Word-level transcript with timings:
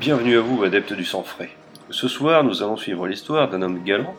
Bienvenue 0.00 0.36
à 0.36 0.42
vous, 0.42 0.62
adeptes 0.62 0.92
du 0.92 1.06
sang 1.06 1.22
frais. 1.22 1.48
Ce 1.88 2.06
soir, 2.06 2.44
nous 2.44 2.62
allons 2.62 2.76
suivre 2.76 3.06
l'histoire 3.06 3.48
d'un 3.48 3.62
homme 3.62 3.82
galant, 3.82 4.14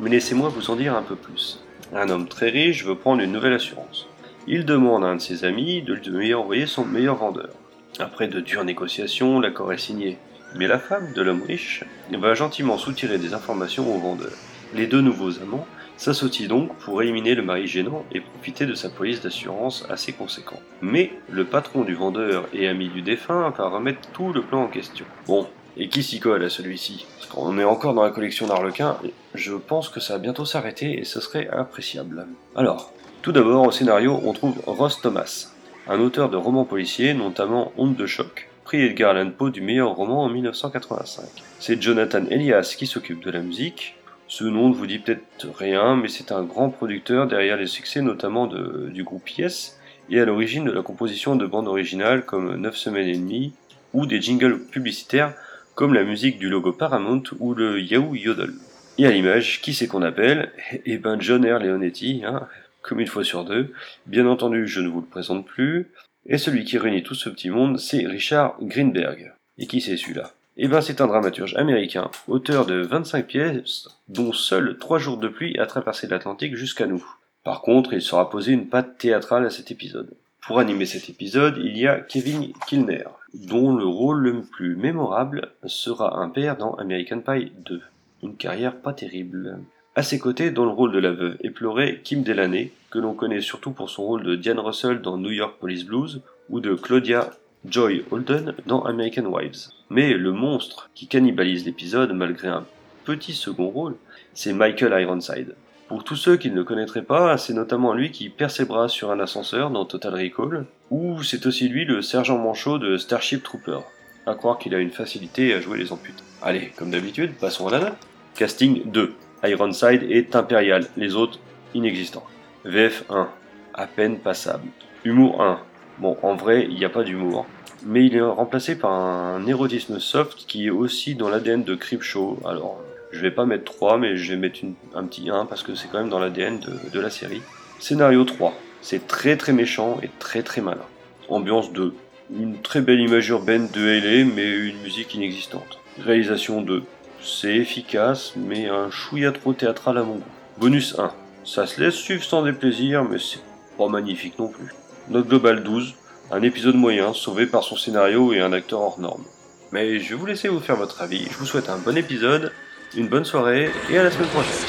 mais 0.00 0.08
laissez-moi 0.08 0.48
vous 0.48 0.70
en 0.70 0.76
dire 0.76 0.96
un 0.96 1.02
peu 1.02 1.16
plus. 1.16 1.62
Un 1.94 2.08
homme 2.08 2.28
très 2.28 2.48
riche 2.48 2.86
veut 2.86 2.94
prendre 2.94 3.20
une 3.20 3.32
nouvelle 3.32 3.52
assurance. 3.52 4.08
Il 4.46 4.64
demande 4.64 5.04
à 5.04 5.08
un 5.08 5.16
de 5.16 5.20
ses 5.20 5.44
amis 5.44 5.82
de 5.82 5.92
lui 5.92 6.32
envoyer 6.32 6.64
son 6.64 6.86
meilleur 6.86 7.16
vendeur. 7.16 7.50
Après 7.98 8.26
de 8.26 8.40
dures 8.40 8.64
négociations, 8.64 9.38
l'accord 9.38 9.70
est 9.70 9.78
signé. 9.78 10.16
Mais 10.54 10.66
la 10.66 10.78
femme 10.78 11.12
de 11.12 11.20
l'homme 11.20 11.42
riche 11.46 11.84
va 12.10 12.32
gentiment 12.32 12.78
soutirer 12.78 13.18
des 13.18 13.34
informations 13.34 13.94
au 13.94 13.98
vendeur. 13.98 14.32
Les 14.74 14.86
deux 14.86 15.00
nouveaux 15.00 15.40
amants 15.40 15.66
s'associent 15.96 16.48
donc 16.48 16.74
pour 16.76 17.02
éliminer 17.02 17.34
le 17.34 17.42
mari 17.42 17.66
gênant 17.66 18.04
et 18.12 18.20
profiter 18.20 18.66
de 18.66 18.74
sa 18.74 18.88
police 18.88 19.20
d'assurance 19.20 19.84
assez 19.88 20.12
conséquent. 20.12 20.60
Mais 20.82 21.12
le 21.30 21.44
patron 21.44 21.82
du 21.82 21.94
vendeur 21.94 22.48
et 22.52 22.68
ami 22.68 22.88
du 22.88 23.02
défunt 23.02 23.52
va 23.56 23.68
remettre 23.68 24.00
tout 24.12 24.32
le 24.32 24.42
plan 24.42 24.62
en 24.62 24.68
question. 24.68 25.06
Bon, 25.26 25.46
et 25.76 25.88
qui 25.88 26.02
s'y 26.02 26.20
colle 26.20 26.44
à 26.44 26.50
celui-ci? 26.50 27.06
Parce 27.16 27.26
qu'on 27.28 27.58
est 27.58 27.64
encore 27.64 27.94
dans 27.94 28.02
la 28.02 28.10
collection 28.10 28.46
d'Arlequin, 28.46 28.96
je 29.34 29.54
pense 29.54 29.88
que 29.88 30.00
ça 30.00 30.14
va 30.14 30.18
bientôt 30.18 30.44
s'arrêter 30.44 30.98
et 30.98 31.04
ce 31.04 31.20
serait 31.20 31.48
appréciable. 31.48 32.26
Alors, 32.54 32.92
tout 33.22 33.32
d'abord 33.32 33.66
au 33.66 33.72
scénario, 33.72 34.20
on 34.24 34.32
trouve 34.32 34.60
Ross 34.66 35.00
Thomas, 35.00 35.52
un 35.88 36.00
auteur 36.00 36.30
de 36.30 36.36
romans 36.36 36.64
policiers, 36.64 37.14
notamment 37.14 37.72
Honte 37.76 37.96
de 37.96 38.06
choc, 38.06 38.48
prix 38.64 38.82
Edgar 38.82 39.16
Allan 39.16 39.30
Poe 39.30 39.50
du 39.50 39.60
meilleur 39.60 39.94
roman 39.94 40.24
en 40.24 40.28
1985. 40.28 41.24
C'est 41.58 41.80
Jonathan 41.80 42.24
Elias 42.30 42.74
qui 42.78 42.86
s'occupe 42.86 43.24
de 43.24 43.30
la 43.30 43.40
musique, 43.40 43.96
ce 44.28 44.44
nom 44.44 44.68
ne 44.68 44.74
vous 44.74 44.86
dit 44.86 44.98
peut-être 44.98 45.48
rien, 45.56 45.96
mais 45.96 46.08
c'est 46.08 46.32
un 46.32 46.42
grand 46.42 46.68
producteur 46.68 47.26
derrière 47.26 47.56
les 47.56 47.66
succès 47.66 48.02
notamment 48.02 48.46
du 48.46 49.02
groupe 49.02 49.28
Yes 49.30 49.80
et 50.10 50.20
à 50.20 50.24
l'origine 50.26 50.64
de 50.64 50.70
la 50.70 50.82
composition 50.82 51.34
de 51.34 51.46
bandes 51.46 51.66
originales 51.66 52.24
comme 52.24 52.56
9 52.56 52.76
semaines 52.76 53.08
et 53.08 53.16
demie 53.16 53.54
ou 53.94 54.06
des 54.06 54.20
jingles 54.20 54.60
publicitaires 54.60 55.34
comme 55.74 55.94
la 55.94 56.04
musique 56.04 56.38
du 56.38 56.48
logo 56.48 56.72
Paramount 56.72 57.22
ou 57.38 57.54
le 57.54 57.80
Yahoo 57.80 58.14
Yodel. 58.14 58.52
Et 58.98 59.06
à 59.06 59.10
l'image, 59.10 59.62
qui 59.62 59.72
c'est 59.72 59.86
qu'on 59.86 60.02
appelle? 60.02 60.52
Eh 60.84 60.98
ben 60.98 61.20
John 61.20 61.46
R. 61.46 61.60
Leonetti, 61.60 62.22
hein, 62.26 62.48
comme 62.82 63.00
une 63.00 63.06
fois 63.06 63.24
sur 63.24 63.44
deux. 63.44 63.72
Bien 64.06 64.26
entendu, 64.26 64.66
je 64.66 64.80
ne 64.80 64.88
vous 64.88 65.00
le 65.00 65.06
présente 65.06 65.46
plus. 65.46 65.88
Et 66.26 66.36
celui 66.36 66.64
qui 66.64 66.78
réunit 66.78 67.02
tout 67.02 67.14
ce 67.14 67.30
petit 67.30 67.48
monde, 67.48 67.78
c'est 67.78 68.06
Richard 68.06 68.56
Greenberg. 68.60 69.32
Et 69.56 69.66
qui 69.66 69.80
c'est 69.80 69.96
celui-là? 69.96 70.32
Eh 70.60 70.68
ben, 70.68 70.80
c'est 70.80 71.00
un 71.00 71.06
dramaturge 71.06 71.54
américain, 71.56 72.10
auteur 72.26 72.66
de 72.66 72.82
25 72.82 73.26
pièces, 73.26 73.88
dont 74.08 74.32
seuls 74.32 74.76
3 74.76 74.98
jours 74.98 75.16
de 75.16 75.28
pluie 75.28 75.56
a 75.58 75.66
traversé 75.66 76.08
l'Atlantique 76.08 76.56
jusqu'à 76.56 76.86
nous. 76.86 77.04
Par 77.44 77.62
contre, 77.62 77.92
il 77.92 78.02
sera 78.02 78.28
posé 78.28 78.52
une 78.52 78.66
patte 78.66 78.98
théâtrale 78.98 79.46
à 79.46 79.50
cet 79.50 79.70
épisode. 79.70 80.10
Pour 80.44 80.58
animer 80.58 80.84
cet 80.84 81.08
épisode, 81.08 81.58
il 81.58 81.78
y 81.78 81.86
a 81.86 82.00
Kevin 82.00 82.52
Kilner, 82.66 83.04
dont 83.34 83.76
le 83.76 83.86
rôle 83.86 84.18
le 84.18 84.42
plus 84.42 84.74
mémorable 84.74 85.52
sera 85.64 86.18
un 86.18 86.28
père 86.28 86.56
dans 86.56 86.74
American 86.74 87.20
Pie 87.20 87.52
2. 87.64 87.80
Une 88.24 88.36
carrière 88.36 88.74
pas 88.74 88.92
terrible. 88.92 89.60
À 89.94 90.02
ses 90.02 90.18
côtés, 90.18 90.50
dans 90.50 90.64
le 90.64 90.70
rôle 90.70 90.90
de 90.90 90.98
la 90.98 91.12
veuve 91.12 91.36
éplorée, 91.40 92.00
Kim 92.02 92.24
Delaney, 92.24 92.72
que 92.90 92.98
l'on 92.98 93.14
connaît 93.14 93.40
surtout 93.40 93.70
pour 93.70 93.90
son 93.90 94.02
rôle 94.02 94.24
de 94.24 94.34
Diane 94.34 94.58
Russell 94.58 95.02
dans 95.02 95.18
New 95.18 95.30
York 95.30 95.56
Police 95.60 95.84
Blues, 95.84 96.20
ou 96.48 96.58
de 96.58 96.74
Claudia 96.74 97.30
Joy 97.64 98.04
Holden 98.10 98.54
dans 98.66 98.82
American 98.82 99.26
Wives. 99.26 99.77
Mais 99.90 100.12
le 100.12 100.32
monstre 100.32 100.90
qui 100.94 101.06
cannibalise 101.06 101.64
l'épisode 101.64 102.12
malgré 102.12 102.48
un 102.48 102.66
petit 103.04 103.32
second 103.32 103.68
rôle, 103.68 103.96
c'est 104.34 104.52
Michael 104.52 105.00
Ironside. 105.00 105.54
Pour 105.88 106.04
tous 106.04 106.16
ceux 106.16 106.36
qui 106.36 106.50
ne 106.50 106.56
le 106.56 106.64
connaîtraient 106.64 107.02
pas, 107.02 107.38
c'est 107.38 107.54
notamment 107.54 107.94
lui 107.94 108.10
qui 108.10 108.28
perd 108.28 108.50
ses 108.50 108.66
bras 108.66 108.88
sur 108.88 109.10
un 109.10 109.20
ascenseur 109.20 109.70
dans 109.70 109.86
Total 109.86 110.12
Recall, 110.14 110.66
ou 110.90 111.22
c'est 111.22 111.46
aussi 111.46 111.68
lui 111.68 111.86
le 111.86 112.02
sergent 112.02 112.36
manchot 112.36 112.78
de 112.78 112.98
Starship 112.98 113.42
Trooper. 113.42 113.78
À 114.26 114.34
croire 114.34 114.58
qu'il 114.58 114.74
a 114.74 114.78
une 114.78 114.90
facilité 114.90 115.54
à 115.54 115.60
jouer 115.62 115.78
les 115.78 115.90
amputés. 115.90 116.22
Allez, 116.42 116.72
comme 116.76 116.90
d'habitude, 116.90 117.32
passons 117.40 117.68
à 117.68 117.78
la. 117.78 117.96
Casting 118.34 118.90
2. 118.90 119.14
Ironside 119.44 120.02
est 120.10 120.36
impérial, 120.36 120.84
les 120.98 121.14
autres 121.14 121.38
inexistants. 121.72 122.26
VF 122.66 123.04
1. 123.08 123.28
À 123.72 123.86
peine 123.86 124.18
passable. 124.18 124.68
Humour 125.04 125.40
1. 125.40 125.58
Bon, 126.00 126.18
en 126.22 126.34
vrai, 126.34 126.66
il 126.68 126.76
n'y 126.76 126.84
a 126.84 126.90
pas 126.90 127.04
d'humour. 127.04 127.46
Mais 127.88 128.04
il 128.04 128.16
est 128.16 128.20
remplacé 128.20 128.76
par 128.76 128.90
un 128.90 129.46
érotisme 129.46 129.98
soft 129.98 130.44
qui 130.46 130.66
est 130.66 130.70
aussi 130.70 131.14
dans 131.14 131.30
l'ADN 131.30 131.64
de 131.64 131.74
Creepshow. 131.74 132.38
Alors, 132.44 132.78
je 133.12 133.20
vais 133.20 133.30
pas 133.30 133.46
mettre 133.46 133.64
3, 133.64 133.96
mais 133.96 134.18
je 134.18 134.30
vais 134.30 134.38
mettre 134.38 134.58
un 134.94 135.04
petit 135.04 135.30
1 135.30 135.46
parce 135.46 135.62
que 135.62 135.74
c'est 135.74 135.88
quand 135.88 135.98
même 135.98 136.10
dans 136.10 136.18
l'ADN 136.18 136.60
de, 136.92 137.00
la 137.00 137.08
série. 137.08 137.40
Scénario 137.78 138.24
3. 138.24 138.52
C'est 138.82 139.06
très 139.06 139.38
très 139.38 139.54
méchant 139.54 139.96
et 140.02 140.10
très 140.18 140.42
très 140.42 140.60
malin. 140.60 140.84
Ambiance 141.30 141.72
2. 141.72 141.94
Une 142.38 142.60
très 142.60 142.82
belle 142.82 143.00
image 143.00 143.30
urbaine 143.30 143.70
de 143.72 143.88
L.A. 143.88 144.34
mais 144.36 144.50
une 144.50 144.82
musique 144.82 145.14
inexistante. 145.14 145.78
Réalisation 145.98 146.60
2. 146.60 146.82
C'est 147.22 147.56
efficace, 147.56 148.34
mais 148.36 148.68
un 148.68 148.90
chouïa 148.90 149.32
trop 149.32 149.54
théâtral 149.54 149.96
à 149.96 150.02
mon 150.02 150.16
goût. 150.16 150.32
Bonus 150.58 150.98
1. 150.98 151.10
Ça 151.42 151.66
se 151.66 151.80
laisse 151.80 151.94
suivre 151.94 152.22
sans 152.22 152.42
déplaisir, 152.42 153.02
mais 153.04 153.18
c'est 153.18 153.40
pas 153.78 153.88
magnifique 153.88 154.38
non 154.38 154.48
plus. 154.48 154.74
Note 155.08 155.26
globale 155.26 155.62
12, 155.62 155.94
un 156.30 156.42
épisode 156.42 156.74
moyen, 156.74 157.14
sauvé 157.14 157.46
par 157.46 157.64
son 157.64 157.76
scénario 157.76 158.34
et 158.34 158.40
un 158.40 158.52
acteur 158.52 158.80
hors 158.80 159.00
norme. 159.00 159.24
Mais 159.72 159.98
je 159.98 160.10
vais 160.10 160.14
vous 160.14 160.26
laisser 160.26 160.48
vous 160.48 160.60
faire 160.60 160.76
votre 160.76 161.00
avis. 161.00 161.26
Je 161.30 161.38
vous 161.38 161.46
souhaite 161.46 161.70
un 161.70 161.78
bon 161.78 161.96
épisode, 161.96 162.52
une 162.94 163.08
bonne 163.08 163.24
soirée 163.24 163.70
et 163.88 163.98
à 163.98 164.02
la 164.02 164.10
semaine 164.10 164.28
prochaine. 164.28 164.66